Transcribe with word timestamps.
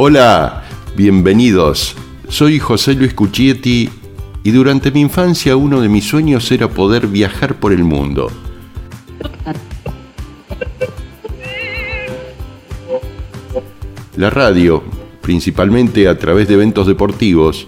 Hola, 0.00 0.62
bienvenidos. 0.94 1.96
Soy 2.28 2.60
José 2.60 2.94
Luis 2.94 3.14
Cuchietti 3.14 3.90
y 4.44 4.50
durante 4.52 4.92
mi 4.92 5.00
infancia 5.00 5.56
uno 5.56 5.80
de 5.80 5.88
mis 5.88 6.04
sueños 6.04 6.52
era 6.52 6.68
poder 6.68 7.08
viajar 7.08 7.56
por 7.56 7.72
el 7.72 7.82
mundo. 7.82 8.30
La 14.14 14.30
radio, 14.30 14.84
principalmente 15.20 16.06
a 16.06 16.16
través 16.16 16.46
de 16.46 16.54
eventos 16.54 16.86
deportivos, 16.86 17.66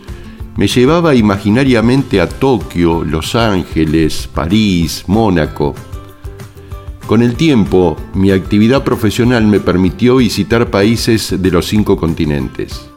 me 0.55 0.69
llevaba 0.69 1.17
imaginariamente 1.17 2.21
a 2.21 2.29
Tokio, 2.29 3.03
Los 3.03 3.35
Ángeles, 3.35 4.29
París, 4.33 5.03
Mónaco. 5.09 5.75
Con 7.07 7.23
el 7.23 7.35
tiempo, 7.35 7.97
mi 8.15 8.31
actividad 8.31 8.85
profesional 8.85 9.47
me 9.47 9.61
permitió 9.61 10.17
visitar 10.17 10.71
países 10.71 11.43
de 11.43 11.51
los 11.51 11.67
cinco 11.67 11.97
continentes. 11.97 12.89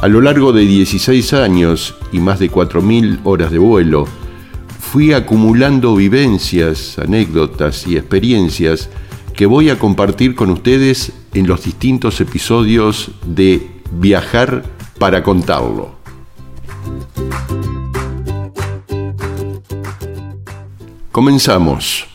A 0.00 0.08
lo 0.08 0.20
largo 0.20 0.52
de 0.52 0.62
16 0.66 1.32
años 1.32 1.94
y 2.12 2.18
más 2.18 2.38
de 2.38 2.50
4.000 2.50 3.20
horas 3.24 3.50
de 3.50 3.58
vuelo, 3.58 4.06
fui 4.78 5.12
acumulando 5.12 5.96
vivencias, 5.96 6.98
anécdotas 6.98 7.86
y 7.86 7.96
experiencias 7.96 8.90
que 9.34 9.46
voy 9.46 9.70
a 9.70 9.78
compartir 9.78 10.34
con 10.34 10.50
ustedes 10.50 11.12
en 11.32 11.46
los 11.46 11.64
distintos 11.64 12.20
episodios 12.20 13.10
de 13.26 13.70
Viajar 13.92 14.64
para 14.98 15.22
contarlo. 15.22 16.03
Comenzamos. 21.14 22.08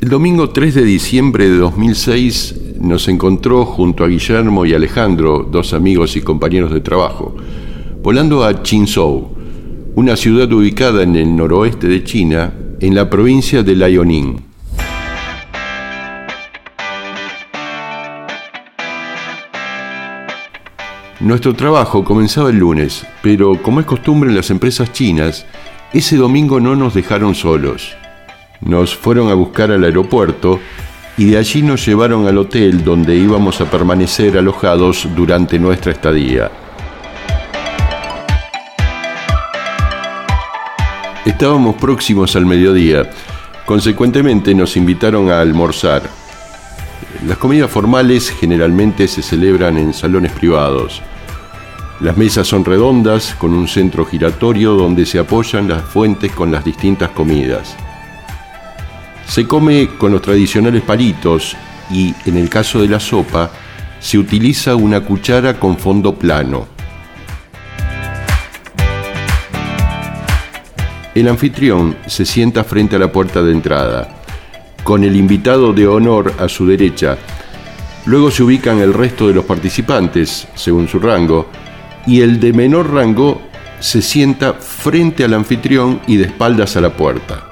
El 0.00 0.08
domingo 0.08 0.50
3 0.50 0.74
de 0.74 0.82
diciembre 0.82 1.48
de 1.48 1.56
2006 1.58 2.80
nos 2.80 3.06
encontró 3.06 3.64
junto 3.64 4.02
a 4.02 4.08
Guillermo 4.08 4.66
y 4.66 4.74
Alejandro, 4.74 5.48
dos 5.48 5.72
amigos 5.72 6.16
y 6.16 6.20
compañeros 6.20 6.72
de 6.72 6.80
trabajo, 6.80 7.36
volando 8.02 8.42
a 8.42 8.64
Qinzhou, 8.64 9.36
una 9.94 10.16
ciudad 10.16 10.52
ubicada 10.52 11.04
en 11.04 11.14
el 11.14 11.36
noroeste 11.36 11.86
de 11.86 12.02
China, 12.02 12.52
en 12.80 12.92
la 12.92 13.08
provincia 13.08 13.62
de 13.62 13.76
Liaoning. 13.76 14.53
Nuestro 21.24 21.54
trabajo 21.54 22.04
comenzaba 22.04 22.50
el 22.50 22.58
lunes, 22.58 23.06
pero 23.22 23.56
como 23.62 23.80
es 23.80 23.86
costumbre 23.86 24.28
en 24.28 24.36
las 24.36 24.50
empresas 24.50 24.92
chinas, 24.92 25.46
ese 25.94 26.18
domingo 26.18 26.60
no 26.60 26.76
nos 26.76 26.92
dejaron 26.92 27.34
solos. 27.34 27.96
Nos 28.60 28.94
fueron 28.94 29.30
a 29.30 29.34
buscar 29.34 29.70
al 29.70 29.84
aeropuerto 29.84 30.60
y 31.16 31.24
de 31.24 31.38
allí 31.38 31.62
nos 31.62 31.86
llevaron 31.86 32.26
al 32.28 32.36
hotel 32.36 32.84
donde 32.84 33.16
íbamos 33.16 33.62
a 33.62 33.70
permanecer 33.70 34.36
alojados 34.36 35.08
durante 35.16 35.58
nuestra 35.58 35.92
estadía. 35.92 36.50
Estábamos 41.24 41.76
próximos 41.76 42.36
al 42.36 42.44
mediodía, 42.44 43.08
consecuentemente 43.64 44.54
nos 44.54 44.76
invitaron 44.76 45.30
a 45.30 45.40
almorzar. 45.40 46.02
Las 47.26 47.38
comidas 47.38 47.70
formales 47.70 48.28
generalmente 48.28 49.08
se 49.08 49.22
celebran 49.22 49.78
en 49.78 49.94
salones 49.94 50.32
privados. 50.32 51.00
Las 52.04 52.18
mesas 52.18 52.46
son 52.46 52.66
redondas 52.66 53.34
con 53.34 53.54
un 53.54 53.66
centro 53.66 54.04
giratorio 54.04 54.74
donde 54.74 55.06
se 55.06 55.18
apoyan 55.18 55.66
las 55.66 55.80
fuentes 55.80 56.30
con 56.32 56.52
las 56.52 56.62
distintas 56.62 57.08
comidas. 57.08 57.74
Se 59.26 59.48
come 59.48 59.88
con 59.96 60.12
los 60.12 60.20
tradicionales 60.20 60.82
palitos 60.82 61.56
y, 61.90 62.14
en 62.26 62.36
el 62.36 62.50
caso 62.50 62.82
de 62.82 62.88
la 62.88 63.00
sopa, 63.00 63.50
se 64.00 64.18
utiliza 64.18 64.76
una 64.76 65.00
cuchara 65.00 65.58
con 65.58 65.78
fondo 65.78 66.14
plano. 66.14 66.68
El 71.14 71.26
anfitrión 71.26 71.96
se 72.06 72.26
sienta 72.26 72.64
frente 72.64 72.96
a 72.96 72.98
la 72.98 73.10
puerta 73.10 73.42
de 73.42 73.52
entrada, 73.52 74.14
con 74.82 75.04
el 75.04 75.16
invitado 75.16 75.72
de 75.72 75.88
honor 75.88 76.34
a 76.38 76.50
su 76.50 76.66
derecha. 76.66 77.16
Luego 78.04 78.30
se 78.30 78.42
ubican 78.42 78.78
el 78.80 78.92
resto 78.92 79.26
de 79.26 79.32
los 79.32 79.46
participantes, 79.46 80.46
según 80.54 80.86
su 80.86 80.98
rango, 80.98 81.48
y 82.06 82.20
el 82.20 82.40
de 82.40 82.52
menor 82.52 82.92
rango 82.92 83.40
se 83.80 84.02
sienta 84.02 84.54
frente 84.54 85.24
al 85.24 85.34
anfitrión 85.34 86.00
y 86.06 86.16
de 86.16 86.24
espaldas 86.24 86.76
a 86.76 86.80
la 86.80 86.96
puerta. 86.96 87.50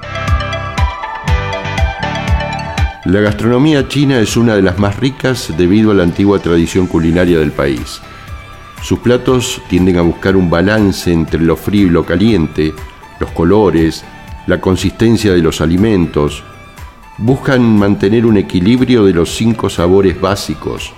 La 3.05 3.19
gastronomía 3.19 3.87
china 3.87 4.19
es 4.19 4.37
una 4.37 4.55
de 4.55 4.61
las 4.61 4.79
más 4.79 4.97
ricas 4.97 5.53
debido 5.57 5.91
a 5.91 5.93
la 5.93 6.03
antigua 6.03 6.39
tradición 6.39 6.87
culinaria 6.87 7.37
del 7.37 7.51
país. 7.51 8.01
Sus 8.81 8.99
platos 8.99 9.61
tienden 9.69 9.97
a 9.97 10.01
buscar 10.01 10.35
un 10.35 10.49
balance 10.49 11.11
entre 11.11 11.41
lo 11.41 11.55
frío 11.55 11.87
y 11.87 11.89
lo 11.89 12.05
caliente, 12.05 12.73
los 13.19 13.31
colores, 13.31 14.03
la 14.47 14.59
consistencia 14.59 15.33
de 15.33 15.41
los 15.41 15.61
alimentos. 15.61 16.43
Buscan 17.17 17.61
mantener 17.77 18.25
un 18.25 18.37
equilibrio 18.37 19.05
de 19.05 19.13
los 19.13 19.35
cinco 19.35 19.69
sabores 19.69 20.19
básicos, 20.19 20.93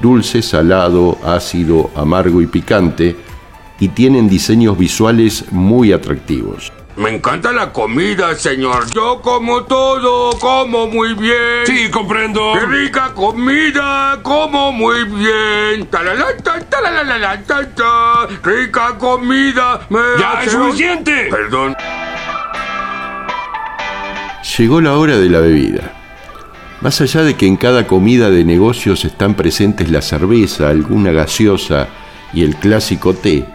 dulce, 0.00 0.42
salado, 0.42 1.18
ácido, 1.24 1.90
amargo 1.94 2.40
y 2.42 2.46
picante, 2.46 3.16
y 3.80 3.88
tienen 3.88 4.28
diseños 4.28 4.78
visuales 4.78 5.46
muy 5.50 5.92
atractivos. 5.92 6.72
Me 6.96 7.10
encanta 7.10 7.50
la 7.50 7.72
comida, 7.72 8.36
señor. 8.36 8.88
Yo 8.92 9.20
como 9.20 9.64
todo, 9.64 10.38
como 10.38 10.86
muy 10.86 11.14
bien. 11.14 11.66
Sí, 11.66 11.90
comprendo. 11.90 12.52
¡Qué 12.52 12.66
rica 12.66 13.12
comida! 13.12 14.20
Como 14.22 14.70
muy 14.70 15.02
bien. 15.04 15.88
Rica 18.44 18.96
comida. 18.96 19.80
Me 19.90 19.98
¡Ya 20.20 20.44
es 20.44 20.52
suficiente! 20.52 21.28
Perdón. 21.30 21.74
Llegó 24.56 24.80
la 24.80 24.96
hora 24.96 25.18
de 25.18 25.28
la 25.28 25.40
bebida. 25.40 26.03
Más 26.84 27.00
allá 27.00 27.22
de 27.22 27.34
que 27.34 27.46
en 27.46 27.56
cada 27.56 27.86
comida 27.86 28.28
de 28.28 28.44
negocios 28.44 29.06
están 29.06 29.36
presentes 29.36 29.90
la 29.90 30.02
cerveza, 30.02 30.68
alguna 30.68 31.12
gaseosa 31.12 31.88
y 32.34 32.42
el 32.42 32.56
clásico 32.56 33.14
té, 33.14 33.46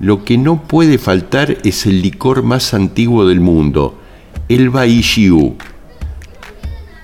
lo 0.00 0.24
que 0.24 0.36
no 0.36 0.60
puede 0.60 0.98
faltar 0.98 1.58
es 1.62 1.86
el 1.86 2.02
licor 2.02 2.42
más 2.42 2.74
antiguo 2.74 3.24
del 3.24 3.38
mundo, 3.38 4.00
el 4.48 4.68
Baijiu. 4.68 5.54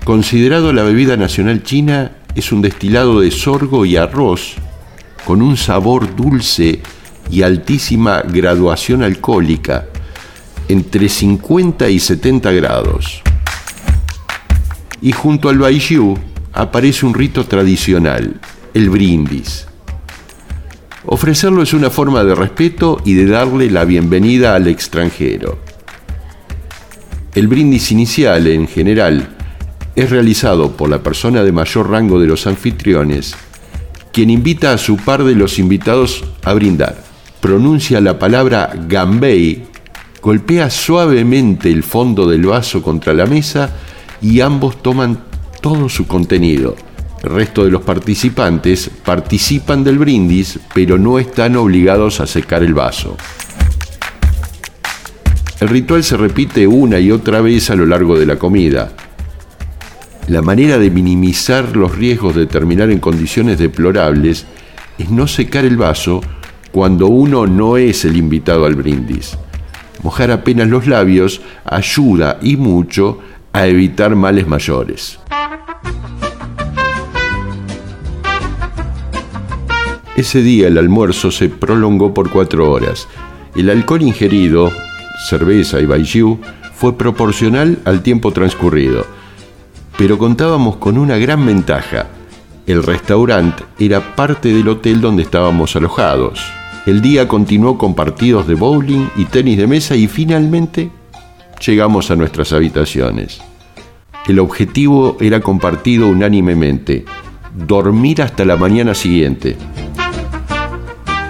Considerado 0.03 0.73
la 0.73 0.83
bebida 0.83 1.15
nacional 1.15 1.63
china, 1.63 2.11
es 2.35 2.51
un 2.51 2.61
destilado 2.61 3.21
de 3.21 3.31
sorgo 3.31 3.85
y 3.85 3.95
arroz 3.95 4.55
con 5.23 5.41
un 5.41 5.55
sabor 5.55 6.13
dulce 6.13 6.81
y 7.29 7.43
altísima 7.43 8.21
graduación 8.21 9.01
alcohólica, 9.01 9.85
entre 10.67 11.07
50 11.07 11.87
y 11.89 11.99
70 11.99 12.51
grados. 12.51 13.23
Y 15.01 15.11
junto 15.11 15.49
al 15.49 15.57
Baijiu 15.57 16.17
aparece 16.53 17.05
un 17.05 17.13
rito 17.13 17.45
tradicional, 17.45 18.39
el 18.73 18.89
brindis. 18.89 19.65
Ofrecerlo 21.05 21.63
es 21.63 21.73
una 21.73 21.89
forma 21.89 22.23
de 22.23 22.35
respeto 22.35 23.01
y 23.03 23.13
de 23.13 23.25
darle 23.25 23.71
la 23.71 23.85
bienvenida 23.85 24.53
al 24.53 24.67
extranjero. 24.67 25.57
El 27.33 27.47
brindis 27.47 27.91
inicial, 27.91 28.45
en 28.45 28.67
general, 28.67 29.27
es 29.95 30.09
realizado 30.09 30.73
por 30.73 30.89
la 30.89 31.01
persona 31.01 31.43
de 31.43 31.51
mayor 31.51 31.89
rango 31.89 32.19
de 32.19 32.27
los 32.27 32.45
anfitriones, 32.45 33.35
quien 34.13 34.29
invita 34.29 34.73
a 34.73 34.77
su 34.77 34.97
par 34.97 35.23
de 35.23 35.33
los 35.33 35.57
invitados 35.57 36.23
a 36.43 36.53
brindar. 36.53 37.03
Pronuncia 37.39 37.99
la 38.01 38.19
palabra 38.19 38.71
Gambei, 38.87 39.63
golpea 40.21 40.69
suavemente 40.69 41.71
el 41.71 41.81
fondo 41.81 42.27
del 42.27 42.45
vaso 42.45 42.83
contra 42.83 43.13
la 43.13 43.25
mesa 43.25 43.73
y 44.21 44.41
ambos 44.41 44.81
toman 44.81 45.23
todo 45.61 45.89
su 45.89 46.07
contenido 46.07 46.75
el 47.23 47.29
resto 47.29 47.63
de 47.63 47.69
los 47.69 47.83
participantes 47.83 48.89
participan 49.05 49.83
del 49.83 49.99
brindis, 49.99 50.59
pero 50.73 50.97
no 50.97 51.19
están 51.19 51.55
obligados 51.55 52.19
a 52.19 52.25
secar 52.25 52.63
el 52.63 52.73
vaso. 52.73 53.15
El 55.59 55.67
ritual 55.67 56.03
se 56.03 56.17
repite 56.17 56.65
una 56.65 56.99
y 56.99 57.11
otra 57.11 57.41
vez 57.41 57.69
a 57.69 57.75
lo 57.75 57.85
largo 57.85 58.17
de 58.17 58.25
la 58.25 58.39
comida. 58.39 58.93
La 60.29 60.41
manera 60.41 60.79
de 60.79 60.89
minimizar 60.89 61.75
los 61.75 61.95
riesgos 61.95 62.35
de 62.35 62.47
terminar 62.47 62.89
en 62.89 62.99
condiciones 62.99 63.59
deplorables 63.59 64.47
es 64.97 65.09
no 65.11 65.27
secar 65.27 65.65
el 65.65 65.77
vaso 65.77 66.21
cuando 66.71 67.05
uno 67.05 67.45
no 67.45 67.77
es 67.77 68.03
el 68.03 68.17
invitado 68.17 68.65
al 68.65 68.73
brindis. 68.73 69.37
Mojar 70.01 70.31
apenas 70.31 70.67
los 70.69 70.87
labios 70.87 71.41
ayuda 71.65 72.39
y 72.41 72.55
mucho 72.55 73.19
a 73.53 73.67
evitar 73.67 74.15
males 74.15 74.47
mayores. 74.47 75.19
Ese 80.15 80.41
día 80.41 80.67
el 80.67 80.77
almuerzo 80.77 81.31
se 81.31 81.49
prolongó 81.49 82.13
por 82.13 82.29
cuatro 82.29 82.69
horas 82.69 83.07
El 83.55 83.69
alcohol 83.69 84.03
ingerido, 84.03 84.71
cerveza 85.29 85.79
y 85.79 85.85
baijiu, 85.85 86.39
fue 86.75 86.97
proporcional 86.97 87.79
al 87.85 88.01
tiempo 88.01 88.31
transcurrido. 88.31 89.05
Pero 89.97 90.17
contábamos 90.17 90.77
con 90.77 90.97
una 90.97 91.17
gran 91.17 91.45
ventaja. 91.45 92.07
El 92.65 92.83
restaurante 92.83 93.63
era 93.79 94.15
parte 94.15 94.53
del 94.53 94.67
hotel 94.67 95.01
donde 95.01 95.23
estábamos 95.23 95.75
alojados. 95.75 96.39
El 96.85 97.01
día 97.01 97.27
continuó 97.27 97.77
con 97.77 97.93
partidos 97.93 98.47
de 98.47 98.55
bowling 98.55 99.07
y 99.15 99.25
tenis 99.25 99.57
de 99.57 99.67
mesa 99.67 99.95
y 99.95 100.07
finalmente 100.07 100.91
llegamos 101.65 102.11
a 102.11 102.15
nuestras 102.15 102.53
habitaciones. 102.53 103.41
El 104.27 104.39
objetivo 104.39 105.17
era 105.19 105.39
compartido 105.39 106.07
unánimemente, 106.07 107.05
dormir 107.53 108.21
hasta 108.21 108.45
la 108.45 108.55
mañana 108.55 108.93
siguiente. 108.93 109.57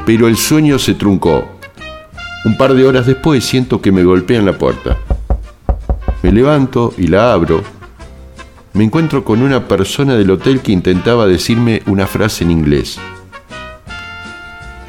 Pero 0.05 0.27
el 0.27 0.37
sueño 0.37 0.79
se 0.79 0.93
truncó. 0.93 1.45
Un 2.43 2.57
par 2.57 2.73
de 2.73 2.85
horas 2.85 3.05
después 3.05 3.45
siento 3.45 3.81
que 3.81 3.91
me 3.91 4.03
golpean 4.03 4.45
la 4.45 4.57
puerta. 4.57 4.97
Me 6.23 6.31
levanto 6.31 6.93
y 6.97 7.07
la 7.07 7.33
abro. 7.33 7.63
Me 8.73 8.83
encuentro 8.83 9.23
con 9.23 9.41
una 9.41 9.67
persona 9.67 10.15
del 10.15 10.31
hotel 10.31 10.61
que 10.61 10.71
intentaba 10.71 11.27
decirme 11.27 11.81
una 11.85 12.07
frase 12.07 12.43
en 12.43 12.51
inglés. 12.51 12.99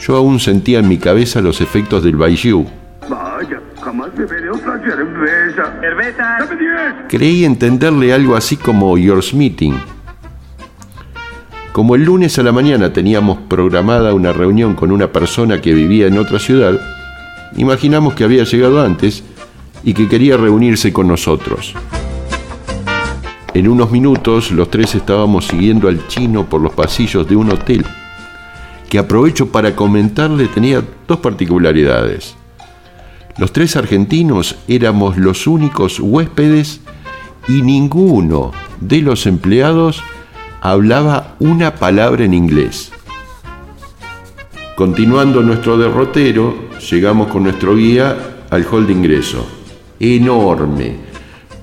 Yo 0.01 0.17
aún 0.17 0.41
sentía 0.41 0.81
en 0.81 0.89
mi 0.89 0.99
cabeza 0.99 1.41
los 1.41 1.61
efectos 1.61 2.03
del 2.03 2.17
Baijiu. 2.17 2.67
Vaya, 3.09 3.62
jamás 3.93 4.17
beberé 4.17 4.49
otra 4.49 4.81
cerveza. 4.81 5.75
¡Cerveza! 5.81 6.37
¡Dame 6.41 6.57
diez! 6.57 6.95
Creí 7.09 7.45
entenderle 7.45 8.13
algo 8.15 8.35
así 8.35 8.57
como 8.57 8.97
Yours 8.97 9.35
Meeting. 9.35 9.75
Como 11.73 11.95
el 11.95 12.05
lunes 12.05 12.39
a 12.39 12.43
la 12.43 12.53
mañana 12.53 12.93
teníamos 12.93 13.39
programada 13.49 14.15
una 14.15 14.33
reunión 14.33 14.75
con 14.75 14.93
una 14.93 15.13
persona 15.13 15.61
que 15.61 15.75
vivía 15.75 16.07
en 16.07 16.19
otra 16.19 16.39
ciudad, 16.39 16.79
imaginamos 17.57 18.15
que 18.15 18.25
había 18.25 18.45
llegado 18.45 18.83
antes 18.83 19.25
y 19.85 19.93
que 19.93 20.09
quería 20.09 20.39
reunirse 20.39 20.93
con 20.93 21.09
nosotros. 21.09 21.75
En 23.53 23.69
unos 23.69 23.91
minutos 23.91 24.51
los 24.53 24.71
tres 24.71 24.95
estábamos 24.95 25.47
siguiendo 25.47 25.89
al 25.89 26.07
chino 26.09 26.47
por 26.47 26.63
los 26.63 26.73
pasillos 26.73 27.29
de 27.29 27.37
un 27.37 27.51
hotel, 27.51 27.85
que 28.89 28.99
aprovecho 28.99 29.51
para 29.53 29.77
comentarle 29.77 30.49
tenía 30.49 30.83
dos 31.07 31.19
particularidades. 31.19 32.42
Los 33.39 33.53
tres 33.53 33.77
argentinos 33.77 34.57
éramos 34.69 35.17
los 35.17 35.47
únicos 35.47 35.99
huéspedes 36.01 36.81
y 37.49 37.63
ninguno 37.63 38.53
de 38.81 39.01
los 39.01 39.27
empleados 39.27 40.03
hablaba 40.61 41.35
una 41.39 41.75
palabra 41.75 42.25
en 42.25 42.35
inglés. 42.35 42.93
Continuando 44.77 45.43
nuestro 45.43 45.79
derrotero, 45.79 46.69
llegamos 46.91 47.29
con 47.29 47.45
nuestro 47.45 47.75
guía 47.75 48.45
al 48.51 48.67
hall 48.71 48.87
de 48.87 48.93
ingreso. 48.93 49.47
Enorme, 49.99 50.97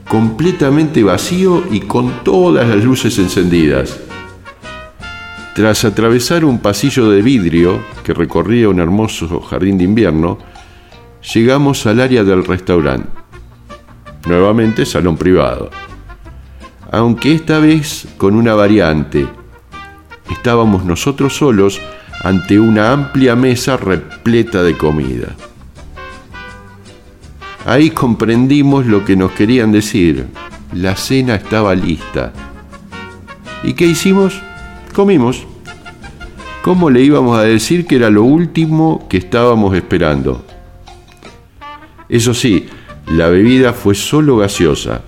completamente 0.07 1.04
vacío 1.04 1.63
y 1.69 1.81
con 1.81 2.24
todas 2.24 2.68
las 2.68 2.83
luces 2.83 3.18
encendidas. 3.19 4.00
Tras 5.54 5.86
atravesar 5.86 6.45
un 6.45 6.60
pasillo 6.60 7.10
de 7.10 7.21
vidrio 7.21 7.80
que 8.04 8.13
recorría 8.13 8.69
un 8.69 8.80
hermoso 8.80 9.42
jardín 9.42 9.77
de 9.77 9.83
invierno, 9.83 10.38
llegamos 11.34 11.86
al 11.86 12.00
área 12.00 12.24
del 12.24 12.44
restaurante. 12.44 13.10
Nuevamente 14.26 14.86
salón 14.86 15.18
privado. 15.18 15.70
Aunque 16.92 17.34
esta 17.34 17.60
vez 17.60 18.08
con 18.18 18.36
una 18.36 18.56
variante. 18.56 19.28
Estábamos 20.30 20.86
nosotros 20.86 21.36
solos 21.36 21.80
ante 22.24 22.60
una 22.60 22.92
amplia 22.92 23.36
mesa 23.36 23.78
repleta 23.78 24.64
de 24.64 24.78
comida. 24.78 25.36
Ahí 27.66 27.92
comprendimos 27.92 28.86
lo 28.86 29.06
que 29.06 29.16
nos 29.16 29.31
querían 29.31 29.72
decir. 29.72 30.28
La 30.74 30.96
cena 30.96 31.36
estaba 31.36 31.76
lista. 31.76 32.34
¿Y 33.64 33.74
qué 33.74 33.86
hicimos? 33.86 34.40
Comimos. 34.94 35.46
¿Cómo 36.64 36.90
le 36.90 37.02
íbamos 37.02 37.38
a 37.38 37.44
decir 37.44 37.86
que 37.86 37.96
era 37.96 38.10
lo 38.10 38.24
último 38.24 39.08
que 39.10 39.18
estábamos 39.18 39.76
esperando? 39.76 40.46
Eso 42.09 42.33
sí, 42.33 42.67
la 43.07 43.29
bebida 43.29 43.73
fue 43.73 43.94
solo 43.95 44.38
gaseosa. 44.38 45.01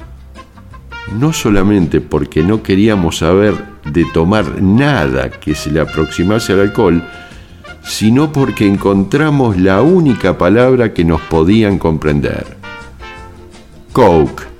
No 1.18 1.34
solamente 1.34 2.00
porque 2.00 2.44
no 2.44 2.62
queríamos 2.62 3.18
saber 3.18 3.56
de 3.86 4.06
tomar 4.14 4.62
nada 4.62 5.32
que 5.32 5.56
se 5.56 5.72
le 5.72 5.82
aproximase 5.82 6.54
al 6.54 6.62
alcohol, 6.62 7.04
sino 7.84 8.32
porque 8.32 8.68
encontramos 8.68 9.58
la 9.58 9.82
única 9.82 10.38
palabra 10.38 10.94
que 10.94 11.04
nos 11.04 11.22
podían 11.22 11.80
comprender. 11.80 12.46
Coke. 13.92 14.51